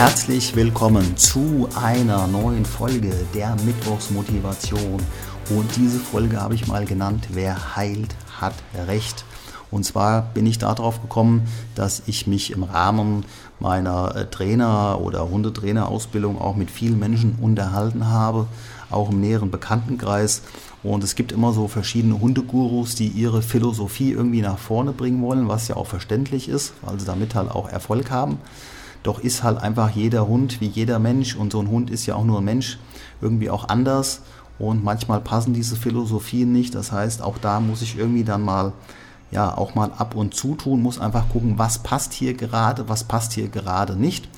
Herzlich 0.00 0.56
willkommen 0.56 1.18
zu 1.18 1.68
einer 1.78 2.26
neuen 2.26 2.64
Folge 2.64 3.12
der 3.34 3.54
Mittwochsmotivation. 3.66 4.98
Und 5.50 5.76
diese 5.76 5.98
Folge 5.98 6.40
habe 6.40 6.54
ich 6.54 6.66
mal 6.66 6.86
genannt, 6.86 7.28
wer 7.32 7.76
heilt, 7.76 8.14
hat 8.40 8.54
Recht. 8.86 9.26
Und 9.70 9.84
zwar 9.84 10.22
bin 10.22 10.46
ich 10.46 10.56
darauf 10.56 11.02
gekommen, 11.02 11.42
dass 11.74 12.04
ich 12.06 12.26
mich 12.26 12.50
im 12.50 12.62
Rahmen 12.62 13.26
meiner 13.58 14.16
äh, 14.16 14.24
Trainer- 14.24 15.02
oder 15.02 15.28
Hundetrainerausbildung 15.28 16.40
auch 16.40 16.56
mit 16.56 16.70
vielen 16.70 16.98
Menschen 16.98 17.36
unterhalten 17.38 18.08
habe, 18.08 18.46
auch 18.88 19.10
im 19.10 19.20
näheren 19.20 19.50
Bekanntenkreis. 19.50 20.40
Und 20.82 21.04
es 21.04 21.14
gibt 21.14 21.30
immer 21.30 21.52
so 21.52 21.68
verschiedene 21.68 22.18
Hundegurus, 22.18 22.94
die 22.94 23.08
ihre 23.08 23.42
Philosophie 23.42 24.12
irgendwie 24.12 24.40
nach 24.40 24.58
vorne 24.58 24.92
bringen 24.92 25.20
wollen, 25.20 25.48
was 25.48 25.68
ja 25.68 25.76
auch 25.76 25.88
verständlich 25.88 26.48
ist, 26.48 26.72
weil 26.80 26.98
sie 26.98 27.04
damit 27.04 27.34
halt 27.34 27.50
auch 27.50 27.68
Erfolg 27.68 28.10
haben. 28.10 28.38
Doch 29.02 29.20
ist 29.20 29.42
halt 29.42 29.58
einfach 29.58 29.90
jeder 29.90 30.26
Hund 30.26 30.60
wie 30.60 30.66
jeder 30.66 30.98
Mensch 30.98 31.36
und 31.36 31.52
so 31.52 31.60
ein 31.60 31.68
Hund 31.68 31.90
ist 31.90 32.06
ja 32.06 32.14
auch 32.16 32.24
nur 32.24 32.40
ein 32.40 32.44
Mensch 32.44 32.78
irgendwie 33.20 33.50
auch 33.50 33.68
anders 33.68 34.22
und 34.58 34.84
manchmal 34.84 35.20
passen 35.20 35.54
diese 35.54 35.76
Philosophien 35.76 36.52
nicht. 36.52 36.74
Das 36.74 36.92
heißt, 36.92 37.22
auch 37.22 37.38
da 37.38 37.60
muss 37.60 37.80
ich 37.82 37.98
irgendwie 37.98 38.24
dann 38.24 38.42
mal 38.42 38.72
ja 39.30 39.56
auch 39.56 39.74
mal 39.74 39.92
ab 39.96 40.14
und 40.14 40.34
zu 40.34 40.54
tun, 40.54 40.82
muss 40.82 41.00
einfach 41.00 41.28
gucken, 41.28 41.58
was 41.58 41.78
passt 41.78 42.12
hier 42.12 42.34
gerade, 42.34 42.88
was 42.88 43.04
passt 43.04 43.32
hier 43.32 43.48
gerade 43.48 43.96
nicht. 43.96 44.28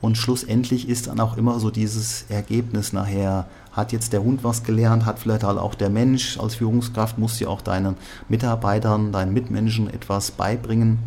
Und 0.00 0.16
schlussendlich 0.16 0.88
ist 0.88 1.08
dann 1.08 1.18
auch 1.20 1.36
immer 1.36 1.58
so 1.58 1.70
dieses 1.70 2.24
Ergebnis 2.28 2.92
nachher, 2.92 3.46
hat 3.72 3.92
jetzt 3.92 4.12
der 4.12 4.22
Hund 4.22 4.44
was 4.44 4.62
gelernt, 4.62 5.04
hat 5.04 5.18
vielleicht 5.18 5.42
halt 5.42 5.58
auch 5.58 5.74
der 5.74 5.90
Mensch 5.90 6.38
als 6.38 6.54
Führungskraft, 6.54 7.18
muss 7.18 7.38
ja 7.40 7.48
auch 7.48 7.60
deinen 7.60 7.96
Mitarbeitern, 8.28 9.12
deinen 9.12 9.32
Mitmenschen 9.32 9.92
etwas 9.92 10.30
beibringen, 10.30 10.98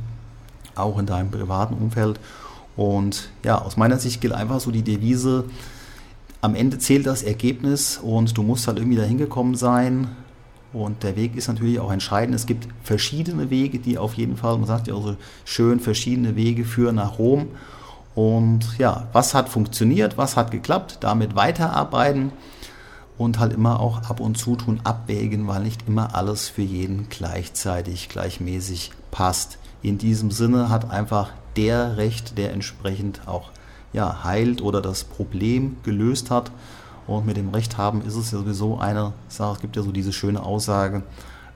auch 0.76 1.00
in 1.00 1.06
deinem 1.06 1.32
privaten 1.32 1.74
Umfeld. 1.76 2.20
Und 2.82 3.30
ja, 3.46 3.62
aus 3.62 3.78
meiner 3.78 4.00
Sicht 4.00 4.22
gilt 4.22 4.34
einfach 4.34 4.60
so 4.60 4.72
die 4.72 4.82
Devise, 4.82 5.46
am 6.42 6.56
Ende 6.56 6.80
zählt 6.80 7.06
das 7.06 7.22
Ergebnis 7.22 8.00
und 8.02 8.36
du 8.36 8.42
musst 8.42 8.68
halt 8.68 8.80
irgendwie 8.80 8.98
dahin 8.98 9.20
gekommen 9.20 9.54
sein. 9.54 10.08
Und 10.74 11.04
der 11.04 11.16
Weg 11.16 11.36
ist 11.36 11.48
natürlich 11.48 11.80
auch 11.80 11.92
entscheidend. 11.92 12.34
Es 12.34 12.48
gibt 12.48 12.68
verschiedene 12.82 13.52
Wege, 13.52 13.78
die 13.78 14.00
auf 14.00 14.16
jeden 14.16 14.36
Fall, 14.36 14.58
man 14.58 14.66
sagt 14.66 14.88
ja 14.88 14.96
auch 14.96 15.04
so 15.04 15.16
schön, 15.46 15.80
verschiedene 15.80 16.36
Wege 16.36 16.66
führen 16.66 16.96
nach 16.96 17.20
Rom. 17.20 17.50
Und 18.16 18.80
ja, 18.80 19.08
was 19.14 19.36
hat 19.36 19.48
funktioniert, 19.48 20.18
was 20.18 20.36
hat 20.36 20.50
geklappt, 20.50 20.98
damit 21.02 21.36
weiterarbeiten 21.36 22.32
und 23.20 23.38
halt 23.38 23.54
immer 23.54 23.80
auch 23.80 24.10
ab 24.10 24.20
und 24.20 24.40
zu 24.40 24.56
tun, 24.56 24.80
abwägen, 24.84 25.48
weil 25.48 25.62
nicht 25.62 25.88
immer 25.88 26.16
alles 26.16 26.50
für 26.50 26.64
jeden 26.64 27.10
gleichzeitig, 27.10 28.10
gleichmäßig 28.10 28.92
passt. 29.12 29.60
In 29.84 29.98
diesem 29.98 30.30
Sinne 30.30 30.70
hat 30.70 30.92
einfach 30.92 31.32
der 31.56 31.98
Recht, 31.98 32.38
der 32.38 32.54
entsprechend 32.54 33.28
auch 33.28 33.50
ja, 33.94 34.24
heilt 34.24 34.62
oder 34.62 34.80
das 34.80 35.04
Problem 35.04 35.78
gelöst 35.84 36.30
hat. 36.30 36.52
Und 37.08 37.26
mit 37.26 37.36
dem 37.36 37.50
Recht 37.50 37.78
haben 37.78 38.02
ist 38.04 38.16
es 38.16 38.32
ja 38.32 38.38
sowieso 38.38 38.78
eine 38.78 39.14
Sache. 39.28 39.54
Es 39.56 39.60
gibt 39.60 39.76
ja 39.76 39.82
so 39.82 39.92
diese 39.92 40.14
schöne 40.14 40.44
Aussage, 40.44 41.02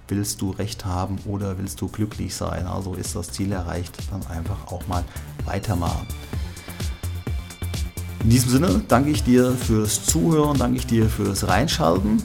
willst 0.07 0.41
du 0.41 0.51
Recht 0.51 0.85
haben 0.85 1.19
oder 1.25 1.57
willst 1.59 1.81
du 1.81 1.87
glücklich 1.87 2.35
sein? 2.35 2.65
Also 2.65 2.95
ist 2.95 3.15
das 3.15 3.31
Ziel 3.31 3.51
erreicht, 3.51 3.95
dann 4.11 4.25
einfach 4.35 4.71
auch 4.71 4.87
mal 4.87 5.03
weitermachen. 5.45 6.07
In 8.23 8.31
diesem 8.31 8.49
Sinne 8.49 8.81
danke 8.87 9.11
ich 9.11 9.23
dir 9.23 9.51
fürs 9.51 10.03
Zuhören, 10.03 10.57
danke 10.57 10.77
ich 10.77 10.87
dir 10.87 11.09
fürs 11.09 11.47
Reinschalten. 11.47 12.23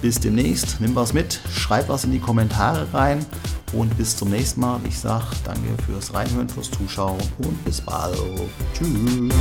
Bis 0.00 0.18
demnächst, 0.18 0.80
nimm 0.80 0.94
was 0.96 1.12
mit, 1.12 1.40
schreib 1.52 1.90
was 1.90 2.04
in 2.04 2.10
die 2.10 2.18
Kommentare 2.18 2.88
rein 2.94 3.24
und 3.72 3.96
bis 3.96 4.16
zum 4.16 4.30
nächsten 4.30 4.60
Mal. 4.60 4.80
Ich 4.88 4.98
sage 4.98 5.24
danke 5.44 5.82
fürs 5.84 6.12
Reinhören, 6.14 6.48
fürs 6.48 6.70
Zuschauen 6.70 7.18
und 7.38 7.64
bis 7.64 7.80
bald. 7.80 8.16
Tschüss. 8.74 9.32